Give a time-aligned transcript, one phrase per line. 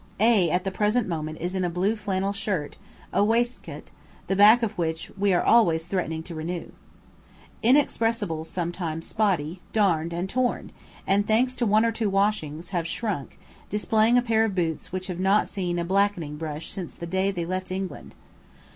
[0.19, 2.75] A at the present moment is in a blue flannel shirt,
[3.13, 3.91] a waistcoat,
[4.25, 6.71] the back of which we are always threatening to renew.
[7.61, 10.71] Inexpressibles somewhat spotty, darned, and torn,
[11.05, 13.37] and, thanks to one or two washings, have shrunk,
[13.69, 17.29] displaying a pair of boots which have not seen a blacking brush since the day
[17.29, 18.15] they left England.